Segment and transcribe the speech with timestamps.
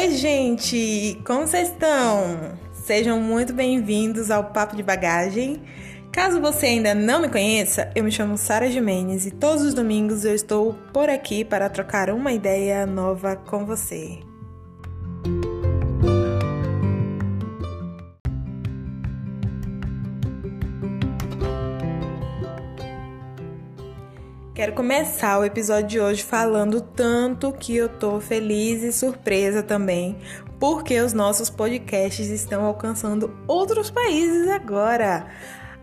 [0.00, 1.20] Oi, gente!
[1.26, 2.56] Como vocês estão?
[2.72, 5.60] Sejam muito bem-vindos ao Papo de Bagagem.
[6.12, 10.24] Caso você ainda não me conheça, eu me chamo Sara Jimenez e todos os domingos
[10.24, 14.20] eu estou por aqui para trocar uma ideia nova com você.
[24.58, 30.16] Quero começar o episódio de hoje falando tanto que eu tô feliz e surpresa também,
[30.58, 35.28] porque os nossos podcasts estão alcançando outros países agora.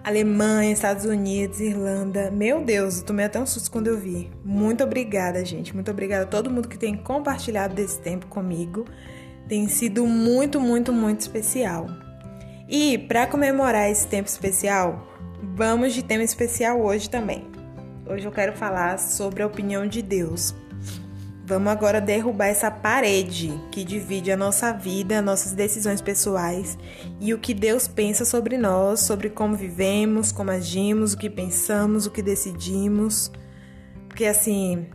[0.03, 2.30] Alemanha, Estados Unidos, Irlanda.
[2.30, 4.30] Meu Deus, eu tomei até um susto quando eu vi.
[4.44, 5.73] Muito obrigada, gente.
[5.73, 8.84] Muito obrigada a todo mundo que tem compartilhado desse tempo comigo.
[9.48, 11.88] Tem sido muito, muito, muito especial.
[12.67, 15.08] E para comemorar esse tempo especial,
[15.55, 17.55] vamos de tema especial hoje também.
[18.08, 20.54] Hoje eu quero falar sobre a opinião de Deus.
[21.44, 26.78] Vamos agora derrubar essa parede que divide a nossa vida, nossas decisões pessoais
[27.20, 32.06] e o que Deus pensa sobre nós, sobre como vivemos, como agimos, o que pensamos,
[32.06, 33.31] o que decidimos.
[34.08, 34.86] Porque assim,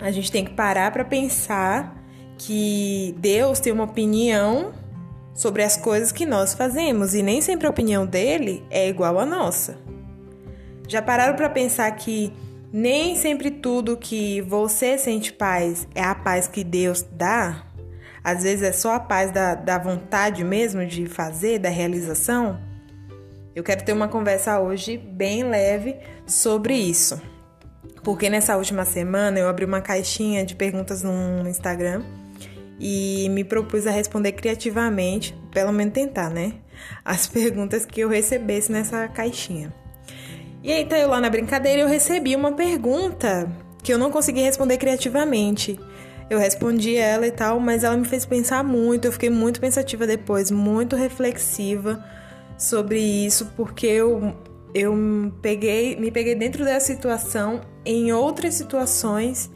[0.00, 1.96] a gente tem que parar para pensar
[2.36, 4.72] que Deus tem uma opinião
[5.32, 9.24] sobre as coisas que nós fazemos e nem sempre a opinião dele é igual à
[9.24, 9.83] nossa.
[10.86, 12.32] Já pararam para pensar que
[12.72, 17.64] nem sempre tudo que você sente paz é a paz que Deus dá?
[18.22, 22.58] Às vezes é só a paz da, da vontade mesmo de fazer, da realização?
[23.54, 25.96] Eu quero ter uma conversa hoje bem leve
[26.26, 27.20] sobre isso.
[28.02, 32.02] Porque nessa última semana eu abri uma caixinha de perguntas no Instagram
[32.80, 36.54] e me propus a responder criativamente, pelo menos tentar, né?
[37.04, 39.72] As perguntas que eu recebesse nessa caixinha.
[40.64, 44.40] E aí tá eu lá na brincadeira eu recebi uma pergunta que eu não consegui
[44.40, 45.78] responder criativamente.
[46.30, 50.06] Eu respondi ela e tal, mas ela me fez pensar muito, eu fiquei muito pensativa
[50.06, 52.02] depois, muito reflexiva
[52.56, 54.34] sobre isso, porque eu
[54.72, 54.94] eu
[55.42, 59.50] peguei, me peguei dentro da situação em outras situações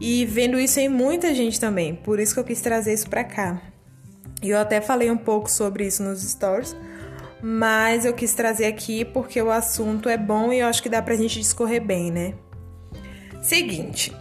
[0.00, 1.96] e vendo isso em muita gente também.
[1.96, 3.60] Por isso que eu quis trazer isso para cá.
[4.40, 6.76] E eu até falei um pouco sobre isso nos stories
[7.46, 11.02] mas eu quis trazer aqui porque o assunto é bom e eu acho que dá
[11.02, 12.32] pra gente discorrer bem, né?
[13.42, 14.16] Seguinte,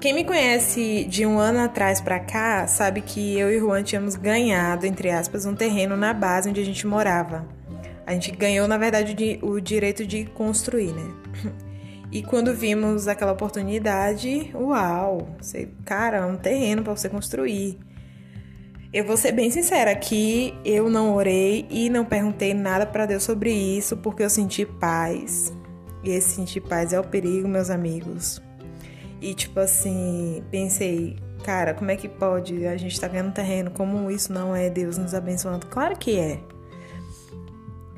[0.00, 4.16] quem me conhece de um ano atrás pra cá sabe que eu e Juan tínhamos
[4.16, 7.46] ganhado, entre aspas, um terreno na base onde a gente morava.
[8.04, 11.14] A gente ganhou, na verdade, o direito de construir, né?
[12.10, 15.28] E quando vimos aquela oportunidade, uau,
[15.84, 17.78] cara, um terreno para você construir.
[18.94, 23.24] Eu vou ser bem sincera que eu não orei e não perguntei nada para Deus
[23.24, 25.52] sobre isso porque eu senti paz.
[26.04, 28.40] E esse sentir paz é o perigo, meus amigos.
[29.20, 33.72] E tipo assim, pensei, cara, como é que pode a gente tá ganhando terreno?
[33.72, 35.66] Como isso não é Deus nos abençoando?
[35.66, 36.38] Claro que é.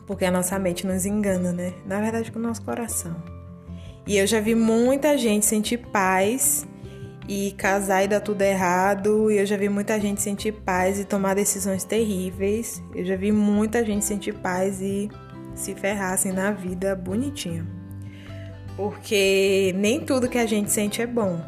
[0.06, 1.75] Porque a nossa mente nos engana, né?
[1.85, 3.15] Na verdade, com o nosso coração.
[4.06, 6.67] E eu já vi muita gente sentir paz
[7.28, 9.31] e casar e dar tudo errado.
[9.31, 12.82] E eu já vi muita gente sentir paz e tomar decisões terríveis.
[12.94, 15.10] Eu já vi muita gente sentir paz e
[15.54, 17.66] se ferrar assim na vida bonitinho.
[18.76, 21.41] Porque nem tudo que a gente sente é bom.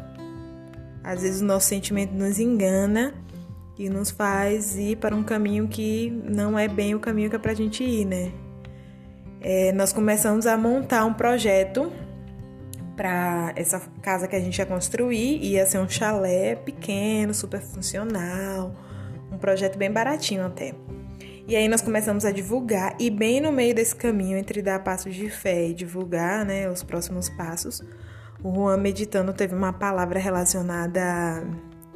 [1.03, 3.13] Às vezes o nosso sentimento nos engana
[3.77, 7.39] e nos faz ir para um caminho que não é bem o caminho que é
[7.39, 8.31] pra gente ir, né?
[9.41, 11.89] É, nós começamos a montar um projeto
[12.99, 15.41] para essa casa que a gente ia construir.
[15.41, 18.75] Ia ser um chalé pequeno, super funcional,
[19.31, 20.75] um projeto bem baratinho até.
[21.47, 25.15] E aí nós começamos a divulgar e bem no meio desse caminho entre dar passos
[25.15, 27.81] de fé e divulgar, né, os próximos passos,
[28.43, 31.43] o Juan meditando teve uma palavra relacionada a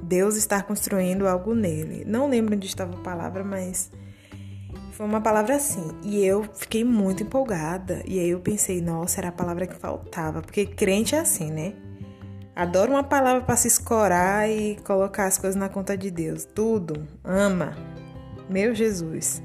[0.01, 2.05] Deus estar construindo algo nele.
[2.07, 3.91] Não lembro onde estava a palavra, mas
[4.93, 5.89] foi uma palavra assim.
[6.03, 8.01] E eu fiquei muito empolgada.
[8.05, 10.41] E aí eu pensei, nossa, era a palavra que faltava.
[10.41, 11.73] Porque crente é assim, né?
[12.55, 16.45] Adora uma palavra para se escorar e colocar as coisas na conta de Deus.
[16.45, 17.07] Tudo.
[17.23, 17.75] Ama.
[18.47, 19.41] Meu Jesus.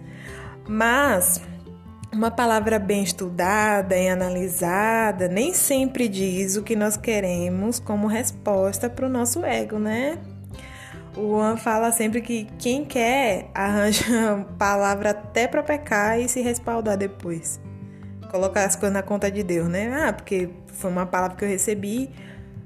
[0.68, 1.40] Mas
[2.12, 8.90] uma palavra bem estudada e analisada nem sempre diz o que nós queremos como resposta
[8.90, 10.18] para o nosso ego, né?
[11.18, 16.96] O Juan fala sempre que quem quer arranja palavra até para pecar e se respaldar
[16.96, 17.60] depois.
[18.30, 19.92] Colocar as coisas na conta de Deus, né?
[19.92, 22.08] Ah, porque foi uma palavra que eu recebi.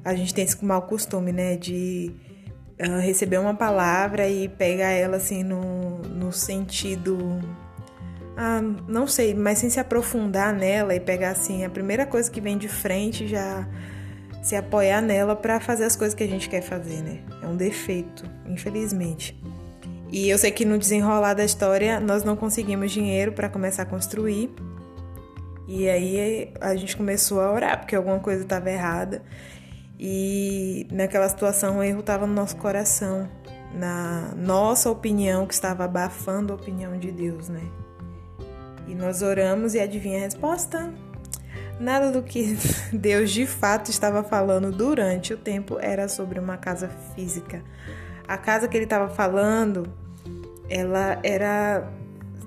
[0.05, 1.57] A gente tem esse mau costume, né?
[1.57, 2.15] De
[2.79, 7.41] uh, receber uma palavra e pegar ela assim no, no sentido.
[8.37, 12.41] Ah, não sei, mas sem se aprofundar nela e pegar assim a primeira coisa que
[12.41, 13.67] vem de frente já
[14.43, 17.21] se apoiar nela para fazer as coisas que a gente quer fazer, né?
[17.41, 19.41] É um defeito, infelizmente.
[20.11, 23.87] E eu sei que no desenrolar da história nós não conseguimos dinheiro para começar a
[23.87, 24.51] construir.
[25.67, 29.23] E aí a gente começou a orar porque alguma coisa estava errada.
[29.99, 33.29] E naquela situação o erro estava no nosso coração,
[33.73, 37.63] na nossa opinião que estava abafando a opinião de Deus, né?
[38.89, 40.93] E nós oramos e adivinha a resposta?
[41.81, 42.57] Nada do que
[42.93, 47.63] Deus de fato estava falando durante o tempo era sobre uma casa física.
[48.27, 49.93] A casa que ele estava falando,
[50.69, 51.91] ela era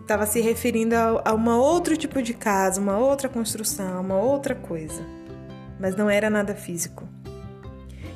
[0.02, 4.54] estava se referindo a, a um outro tipo de casa, uma outra construção, uma outra
[4.54, 5.04] coisa.
[5.80, 7.08] Mas não era nada físico.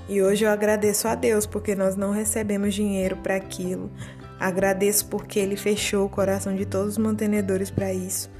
[0.07, 3.91] E hoje eu agradeço a Deus porque nós não recebemos dinheiro para aquilo.
[4.39, 8.31] Agradeço porque Ele fechou o coração de todos os mantenedores para isso.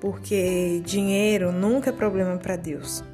[0.00, 3.04] Porque dinheiro nunca é problema para Deus.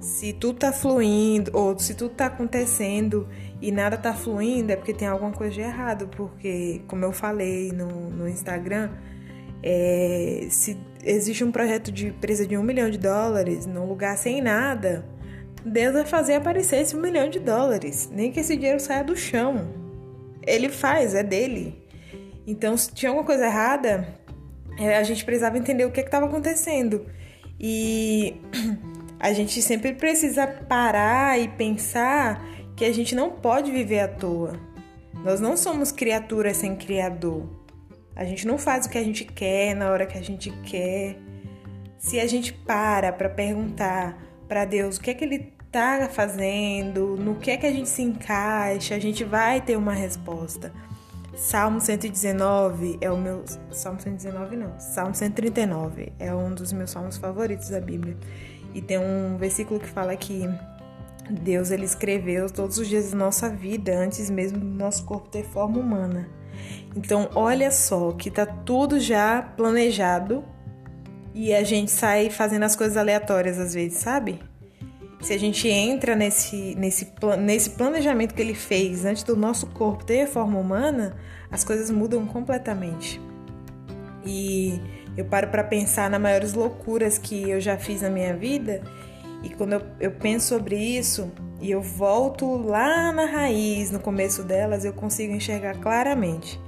[0.00, 3.28] Se tudo tá fluindo ou se tudo tá acontecendo
[3.60, 6.08] e nada tá fluindo, é porque tem alguma coisa de errado.
[6.08, 8.90] Porque, como eu falei no, no Instagram,
[9.62, 14.40] é, se existe um projeto de empresa de um milhão de dólares num lugar sem
[14.40, 15.04] nada,
[15.64, 18.08] Deus vai fazer aparecer esse um milhão de dólares.
[18.12, 19.68] Nem que esse dinheiro saia do chão.
[20.46, 21.86] Ele faz, é dele.
[22.46, 24.08] Então, se tinha alguma coisa errada,
[24.78, 27.06] a gente precisava entender o que estava acontecendo.
[27.58, 28.40] E
[29.18, 32.42] a gente sempre precisa parar e pensar
[32.76, 34.58] que a gente não pode viver à toa.
[35.24, 37.46] Nós não somos criaturas sem criador.
[38.16, 41.16] A gente não faz o que a gente quer na hora que a gente quer.
[41.98, 44.16] Se a gente para para perguntar
[44.48, 47.88] para Deus o que é que ele tá fazendo, no que é que a gente
[47.88, 50.72] se encaixa, a gente vai ter uma resposta.
[51.34, 53.44] Salmo 119 é o meu.
[53.70, 58.16] Salmo 119 não, Salmo 139 é um dos meus salmos favoritos da Bíblia.
[58.74, 60.48] E tem um versículo que fala que
[61.30, 65.44] Deus ele escreveu todos os dias da nossa vida antes mesmo do nosso corpo ter
[65.44, 66.28] forma humana.
[66.96, 70.44] Então, olha só que tá tudo já planejado
[71.32, 74.40] e a gente sai fazendo as coisas aleatórias às vezes, sabe?
[75.20, 80.04] Se a gente entra nesse, nesse, nesse planejamento que ele fez antes do nosso corpo
[80.04, 81.16] ter forma humana,
[81.50, 83.20] as coisas mudam completamente.
[84.24, 84.80] E
[85.16, 88.82] eu paro para pensar nas maiores loucuras que eu já fiz na minha vida
[89.42, 91.30] e quando eu, eu penso sobre isso
[91.60, 96.60] e eu volto lá na raiz, no começo delas, eu consigo enxergar claramente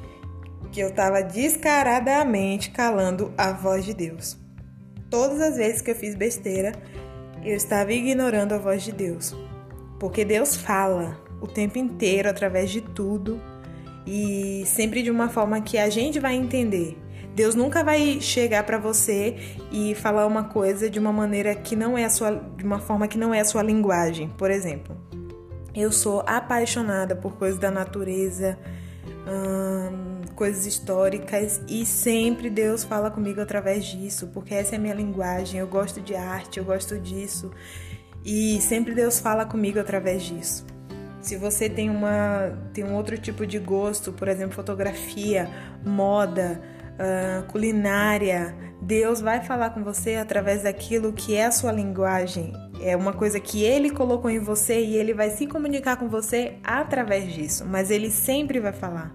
[0.71, 4.39] que eu estava descaradamente calando a voz de Deus.
[5.11, 6.73] Todas as vezes que eu fiz besteira,
[7.45, 9.35] eu estava ignorando a voz de Deus.
[9.99, 13.41] Porque Deus fala o tempo inteiro, através de tudo,
[14.07, 16.97] e sempre de uma forma que a gente vai entender.
[17.35, 19.37] Deus nunca vai chegar para você
[19.71, 23.09] e falar uma coisa de uma maneira que não é a sua, de uma forma
[23.09, 24.29] que não é a sua linguagem.
[24.37, 24.97] Por exemplo,
[25.75, 28.59] eu sou apaixonada por coisas da natureza,
[29.27, 34.95] hum, coisas históricas e sempre Deus fala comigo através disso, porque essa é a minha
[34.95, 35.61] linguagem.
[35.61, 37.51] Eu gosto de arte, eu gosto disso
[38.25, 40.65] e sempre Deus fala comigo através disso.
[41.21, 45.49] Se você tem uma tem um outro tipo de gosto, por exemplo, fotografia,
[45.85, 46.61] moda,
[46.95, 52.53] uh, culinária, Deus vai falar com você através daquilo que é a sua linguagem.
[52.83, 56.55] É uma coisa que Ele colocou em você e Ele vai se comunicar com você
[56.65, 59.15] através disso, mas Ele sempre vai falar.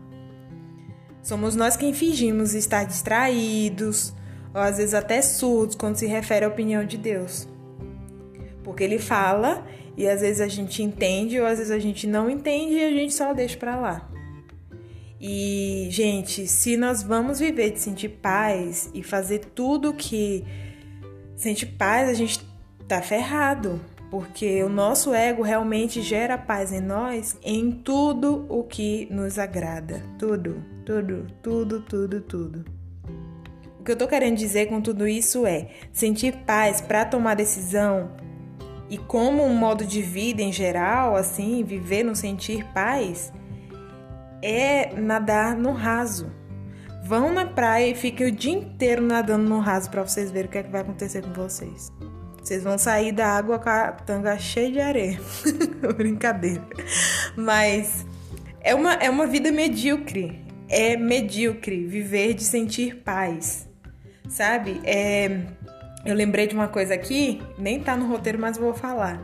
[1.22, 4.14] Somos nós quem fingimos estar distraídos,
[4.54, 7.48] ou às vezes até surdos, quando se refere à opinião de Deus.
[8.64, 12.30] Porque Ele fala e às vezes a gente entende, ou às vezes a gente não
[12.30, 14.10] entende e a gente só deixa para lá.
[15.20, 20.46] E, gente, se nós vamos viver de sentir paz e fazer tudo que
[21.36, 22.40] sente paz, a gente
[22.88, 23.80] tá ferrado.
[24.10, 30.02] Porque o nosso ego realmente gera paz em nós em tudo o que nos agrada.
[30.18, 32.66] Tudo, tudo, tudo, tudo, tudo.
[33.80, 38.12] O que eu tô querendo dizer com tudo isso é sentir paz para tomar decisão
[38.90, 43.34] e como um modo de vida em geral, assim, viver no sentir paz
[44.42, 46.32] é nadar no raso.
[47.04, 50.52] Vão na praia e fiquem o dia inteiro nadando no raso para vocês verem o
[50.52, 51.92] que, é que vai acontecer com vocês.
[52.48, 55.20] Vocês vão sair da água com a tanga cheia de areia.
[55.98, 56.66] Brincadeira.
[57.36, 58.06] Mas
[58.62, 60.46] é uma, é uma vida medíocre.
[60.70, 63.68] É medíocre viver de sentir paz.
[64.30, 64.80] Sabe?
[64.86, 65.42] É,
[66.06, 69.22] eu lembrei de uma coisa aqui, nem tá no roteiro, mas vou falar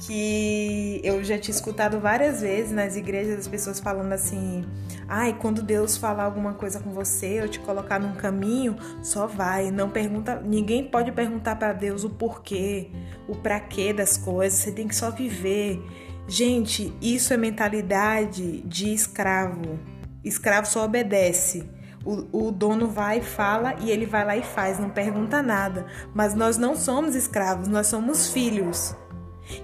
[0.00, 4.64] que eu já tinha escutado várias vezes nas igrejas as pessoas falando assim:
[5.08, 9.70] "Ai, quando Deus falar alguma coisa com você, ou te colocar num caminho, só vai,
[9.70, 12.90] não pergunta, ninguém pode perguntar para Deus o porquê,
[13.28, 15.82] o para quê das coisas, você tem que só viver".
[16.28, 19.80] Gente, isso é mentalidade de escravo.
[20.22, 21.68] Escravo só obedece.
[22.04, 25.86] O, o, dono vai e fala e ele vai lá e faz, não pergunta nada.
[26.14, 28.94] Mas nós não somos escravos, nós somos filhos.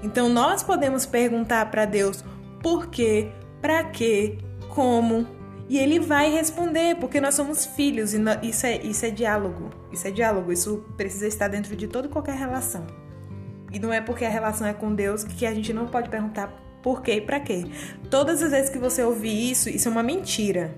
[0.02, 2.24] Então nós podemos perguntar para Deus
[2.62, 4.38] por quê, para quê,
[4.68, 5.26] como,
[5.68, 9.70] e ele vai responder, porque nós somos filhos e isso é, isso é diálogo.
[9.92, 12.86] Isso é diálogo, isso precisa estar dentro de toda qualquer relação.
[13.72, 16.48] E não é porque a relação é com Deus que a gente não pode perguntar
[16.82, 17.64] por quê e para quê.
[18.08, 20.76] Todas as vezes que você ouvir isso, isso é uma mentira.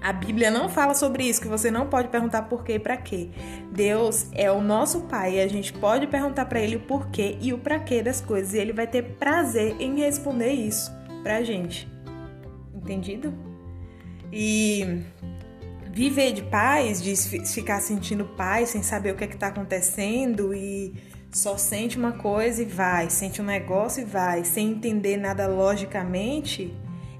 [0.00, 2.96] A Bíblia não fala sobre isso, que você não pode perguntar por quê e para
[2.96, 3.28] quê.
[3.70, 7.52] Deus é o nosso Pai e a gente pode perguntar para Ele o porquê e
[7.52, 8.54] o para quê das coisas.
[8.54, 10.90] E Ele vai ter prazer em responder isso
[11.22, 11.86] pra gente.
[12.74, 13.34] Entendido?
[14.32, 15.02] E
[15.92, 17.14] viver de paz, de
[17.46, 20.94] ficar sentindo paz sem saber o que é está acontecendo e
[21.30, 26.74] só sente uma coisa e vai, sente um negócio e vai, sem entender nada logicamente,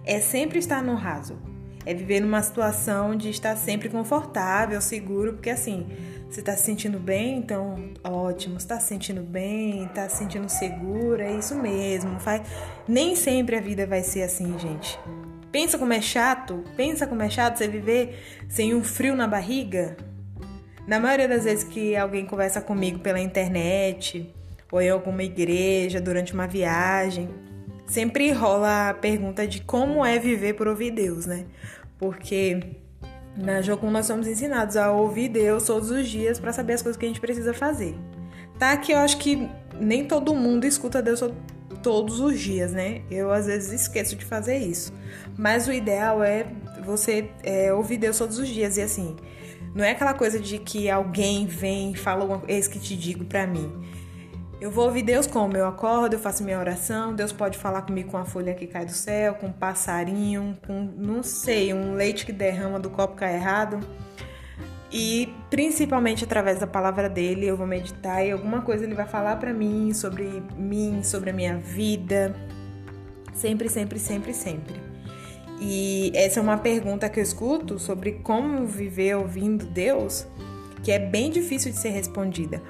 [0.04, 1.49] é sempre estar no raso
[1.86, 5.86] é viver numa situação de estar sempre confortável, seguro, porque assim,
[6.28, 11.20] você está se sentindo bem, então ótimo, está se sentindo bem, está se sentindo seguro,
[11.20, 12.20] é isso mesmo.
[12.20, 12.42] Faz...
[12.86, 14.98] Nem sempre a vida vai ser assim, gente.
[15.50, 19.96] Pensa como é chato, pensa como é chato você viver sem um frio na barriga.
[20.86, 24.32] Na maioria das vezes que alguém conversa comigo pela internet
[24.70, 27.28] ou em alguma igreja durante uma viagem,
[27.90, 31.44] sempre rola a pergunta de como é viver por ouvir Deus, né?
[31.98, 32.76] Porque
[33.36, 36.96] na Jocum nós somos ensinados a ouvir Deus todos os dias para saber as coisas
[36.96, 37.96] que a gente precisa fazer.
[38.58, 39.48] Tá que eu acho que
[39.80, 41.20] nem todo mundo escuta Deus
[41.82, 43.02] todos os dias, né?
[43.10, 44.92] Eu às vezes esqueço de fazer isso.
[45.36, 46.46] Mas o ideal é
[46.84, 49.16] você é, ouvir Deus todos os dias e assim.
[49.74, 53.24] Não é aquela coisa de que alguém vem e fala uma coisa, que te digo
[53.24, 53.72] para mim.
[54.60, 55.56] Eu vou ouvir Deus como?
[55.56, 58.84] Eu acordo, eu faço minha oração, Deus pode falar comigo com a folha que cai
[58.84, 63.36] do céu, com um passarinho, com, não sei, um leite que derrama do copo cai
[63.36, 63.80] errado.
[64.92, 69.36] E principalmente através da palavra dele, eu vou meditar e alguma coisa ele vai falar
[69.36, 72.36] para mim sobre mim, sobre a minha vida.
[73.32, 74.74] Sempre, sempre, sempre, sempre.
[75.58, 80.26] E essa é uma pergunta que eu escuto sobre como viver ouvindo Deus,
[80.82, 82.60] que é bem difícil de ser respondida.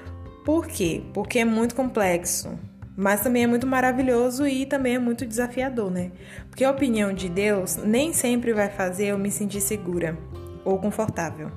[0.43, 1.03] Por quê?
[1.13, 2.57] Porque é muito complexo,
[2.97, 6.11] mas também é muito maravilhoso e também é muito desafiador, né?
[6.49, 10.17] Porque a opinião de Deus nem sempre vai fazer eu me sentir segura
[10.65, 11.51] ou confortável.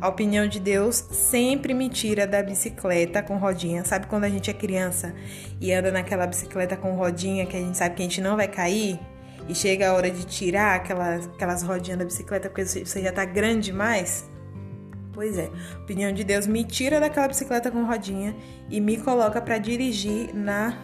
[0.00, 3.84] A opinião de Deus sempre me tira da bicicleta com rodinha.
[3.84, 5.14] Sabe quando a gente é criança
[5.60, 8.46] e anda naquela bicicleta com rodinha que a gente sabe que a gente não vai
[8.46, 9.00] cair?
[9.48, 13.24] E chega a hora de tirar aquelas, aquelas rodinhas da bicicleta porque você já tá
[13.24, 14.28] grande demais?
[15.14, 15.48] Pois é,
[15.80, 18.34] opinião de Deus me tira daquela bicicleta com rodinha
[18.68, 20.76] e me coloca para dirigir na.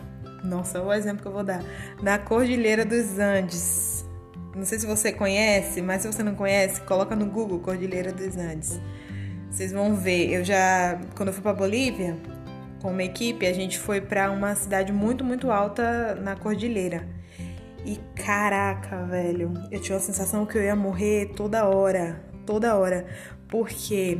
[0.44, 1.62] Nossa, o exemplo que eu vou dar.
[2.00, 4.06] Na Cordilheira dos Andes.
[4.54, 8.36] Não sei se você conhece, mas se você não conhece, coloca no Google Cordilheira dos
[8.36, 8.80] Andes.
[9.50, 10.32] Vocês vão ver.
[10.32, 12.16] Eu já, quando eu fui para Bolívia,
[12.80, 17.06] com uma equipe, a gente foi para uma cidade muito, muito alta na cordilheira.
[17.84, 23.06] E caraca, velho, eu tinha a sensação que eu ia morrer toda hora, toda hora,
[23.46, 24.18] porque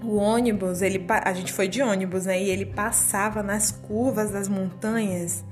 [0.00, 2.40] o ônibus, ele a gente foi de ônibus, né?
[2.40, 5.44] E ele passava nas curvas das montanhas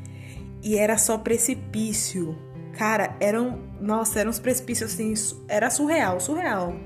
[0.62, 2.38] e era só precipício.
[2.78, 5.14] Cara, eram, nossa, eram uns precipícios assim,
[5.48, 6.76] era surreal, surreal.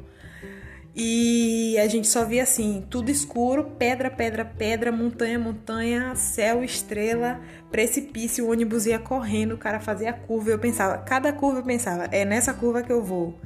[0.96, 7.40] E a gente só via assim, tudo escuro, pedra, pedra, pedra, montanha, montanha, céu, estrela,
[7.70, 12.08] precipício, o ônibus ia correndo, o cara fazia curva, eu pensava, cada curva eu pensava,
[12.10, 13.38] é nessa curva que eu vou.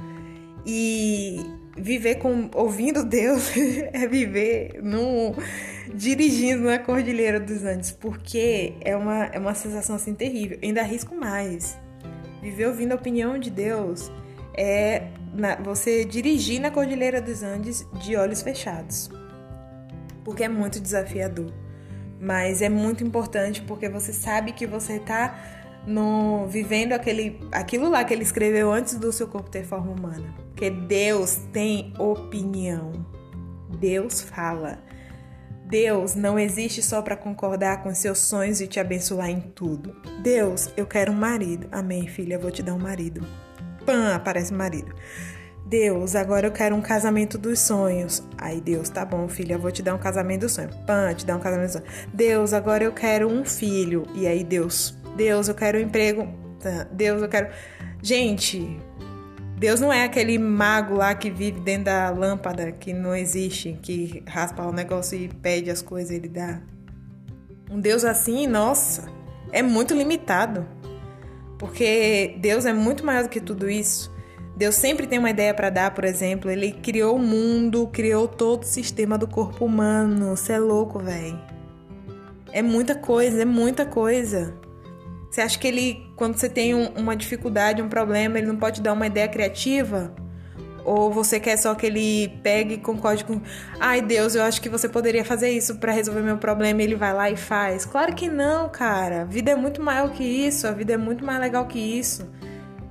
[0.65, 1.45] E
[1.77, 3.53] viver com ouvindo Deus
[3.93, 5.35] é viver no
[5.95, 10.59] dirigindo na Cordilheira dos Andes, porque é uma, é uma sensação assim terrível.
[10.61, 11.79] Eu ainda arrisco mais.
[12.41, 14.11] Viver ouvindo a opinião de Deus
[14.57, 19.11] é na, você dirigir na Cordilheira dos Andes de olhos fechados.
[20.25, 21.53] Porque é muito desafiador.
[22.21, 25.39] Mas é muito importante porque você sabe que você está
[25.87, 30.44] no vivendo aquele aquilo lá que ele escreveu antes do seu corpo ter forma humana.
[30.55, 32.93] Porque Deus tem opinião.
[33.81, 34.79] Deus fala.
[35.67, 39.97] Deus não existe só para concordar com seus sonhos e te abençoar em tudo.
[40.23, 41.67] Deus, eu quero um marido.
[41.73, 43.27] Amém, filha, eu vou te dar um marido.
[43.85, 44.95] Pã, aparece marido.
[45.67, 48.23] Deus, agora eu quero um casamento dos sonhos.
[48.39, 50.77] Aí Deus, tá bom, filha, eu vou te dar um casamento dos sonhos.
[50.87, 52.09] Pã, te dar um casamento dos sonhos.
[52.15, 54.05] Deus, agora eu quero um filho.
[54.15, 56.29] E aí Deus, Deus, eu quero um emprego.
[56.93, 57.49] Deus, eu quero.
[58.01, 58.79] Gente,
[59.57, 64.23] Deus não é aquele mago lá que vive dentro da lâmpada, que não existe, que
[64.27, 66.61] raspa o negócio e pede as coisas e ele dá.
[67.71, 69.09] Um Deus assim, nossa,
[69.53, 70.67] é muito limitado.
[71.59, 74.13] Porque Deus é muito maior do que tudo isso.
[74.57, 78.63] Deus sempre tem uma ideia para dar, por exemplo, ele criou o mundo, criou todo
[78.63, 80.37] o sistema do corpo humano.
[80.37, 81.41] Você é louco, velho.
[82.53, 84.55] É muita coisa, é muita coisa.
[85.35, 88.81] Você acha que ele, quando você tem um, uma dificuldade, um problema, ele não pode
[88.81, 90.15] dar uma ideia criativa?
[90.85, 93.41] Ou você quer só que ele pegue e concorde com.
[93.81, 96.95] Ai, Deus, eu acho que você poderia fazer isso para resolver meu problema e ele
[96.95, 97.85] vai lá e faz?
[97.85, 99.23] Claro que não, cara.
[99.23, 100.69] A vida é muito maior que isso.
[100.69, 102.31] A vida é muito mais legal que isso.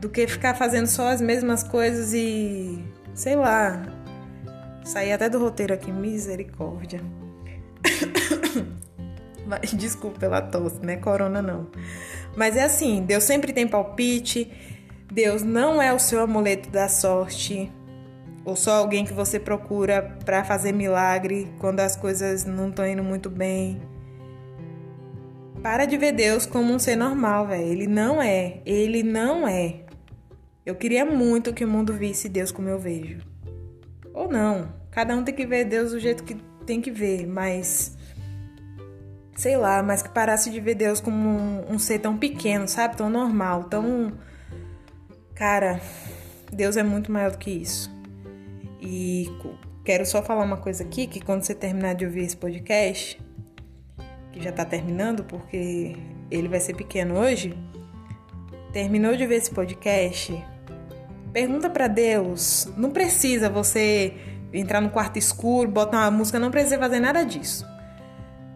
[0.01, 2.83] Do que ficar fazendo só as mesmas coisas e.
[3.13, 3.83] Sei lá.
[4.83, 5.93] Sair até do roteiro aqui.
[5.93, 6.99] Misericórdia.
[9.47, 10.97] Mas desculpa pela tosse, né?
[10.97, 11.67] Corona não.
[12.35, 14.51] Mas é assim: Deus sempre tem palpite.
[15.11, 17.71] Deus não é o seu amuleto da sorte
[18.45, 23.03] ou só alguém que você procura para fazer milagre quando as coisas não estão indo
[23.03, 23.81] muito bem.
[25.61, 27.63] Para de ver Deus como um ser normal, velho.
[27.63, 28.61] Ele não é.
[28.65, 29.85] Ele não é.
[30.65, 33.19] Eu queria muito que o mundo visse Deus como eu vejo.
[34.13, 34.73] Ou não.
[34.91, 36.35] Cada um tem que ver Deus do jeito que
[36.65, 37.97] tem que ver, mas.
[39.35, 42.95] Sei lá, mas que parasse de ver Deus como um, um ser tão pequeno, sabe?
[42.95, 44.13] Tão normal, tão.
[45.33, 45.81] Cara,
[46.51, 47.91] Deus é muito maior do que isso.
[48.79, 49.31] E
[49.83, 53.19] quero só falar uma coisa aqui, que quando você terminar de ouvir esse podcast,
[54.31, 55.95] que já tá terminando porque
[56.29, 57.57] ele vai ser pequeno hoje,
[58.71, 60.43] terminou de ver esse podcast,
[61.31, 64.13] pergunta para Deus, não precisa você
[64.53, 67.72] entrar no quarto escuro, botar uma música, não precisa fazer nada disso.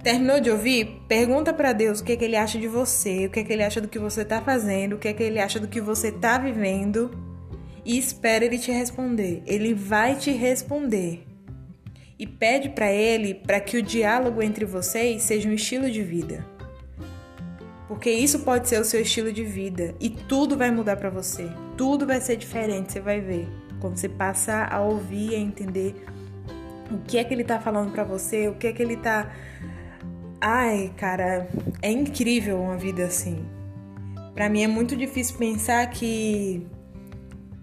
[0.04, 1.02] Terminou de ouvir?
[1.08, 3.52] Pergunta para Deus o que, é que ele acha de você, o que, é que
[3.52, 5.82] ele acha do que você tá fazendo, o que, é que ele acha do que
[5.82, 7.12] você tá vivendo
[7.84, 9.42] e espera ele te responder.
[9.46, 11.26] Ele vai te responder.
[12.20, 16.46] E pede para ele para que o diálogo entre vocês seja um estilo de vida.
[17.88, 21.50] Porque isso pode ser o seu estilo de vida e tudo vai mudar para você.
[21.78, 23.48] Tudo vai ser diferente, você vai ver.
[23.80, 25.96] Quando você passar a ouvir e a entender
[26.92, 29.32] o que é que ele tá falando para você, o que é que ele tá
[30.40, 31.48] Ai, cara,
[31.82, 33.46] é incrível uma vida assim.
[34.34, 36.68] Para mim é muito difícil pensar que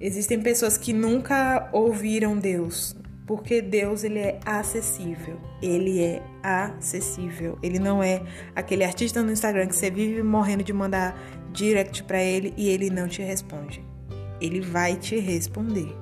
[0.04, 2.94] Existem pessoas que nunca ouviram Deus,
[3.26, 5.40] porque Deus ele é acessível.
[5.62, 7.58] Ele é acessível.
[7.62, 8.22] Ele não é
[8.54, 11.18] aquele artista no Instagram que você vive morrendo de mandar
[11.52, 13.82] direct para ele e ele não te responde.
[14.42, 15.96] Ele vai te responder,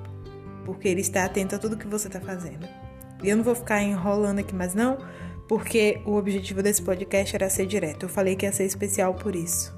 [0.64, 2.66] porque ele está atento a tudo que você está fazendo.
[3.22, 4.98] E eu não vou ficar enrolando aqui mais não,
[5.48, 8.04] porque o objetivo desse podcast era ser direto.
[8.04, 9.74] Eu falei que ia ser especial por isso.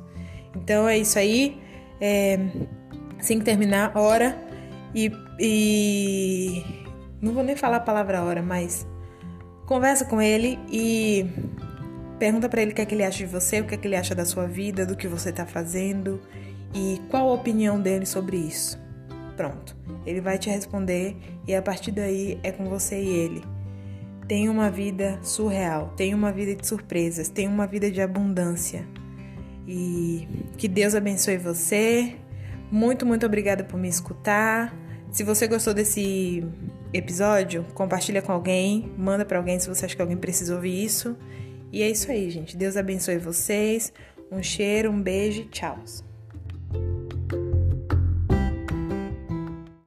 [0.56, 1.60] Então é isso aí.
[2.00, 2.38] É
[3.18, 4.38] assim que terminar, ora
[4.94, 6.62] e, e
[7.20, 8.86] não vou nem falar a palavra hora, mas
[9.66, 11.26] conversa com ele e
[12.18, 13.88] pergunta para ele o que é que ele acha de você, o que é que
[13.88, 16.20] ele acha da sua vida, do que você está fazendo
[16.74, 18.78] e qual a opinião dele sobre isso.
[19.36, 21.16] Pronto, ele vai te responder
[21.48, 23.53] e a partir daí é com você e ele.
[24.26, 28.86] Tenha uma vida surreal, tenha uma vida de surpresas, tenha uma vida de abundância.
[29.66, 32.16] E que Deus abençoe você,
[32.70, 34.74] muito, muito obrigada por me escutar.
[35.10, 36.44] Se você gostou desse
[36.92, 41.16] episódio, compartilha com alguém, manda para alguém se você acha que alguém precisa ouvir isso.
[41.72, 42.56] E é isso aí, gente.
[42.56, 43.92] Deus abençoe vocês.
[44.30, 45.78] Um cheiro, um beijo, tchau.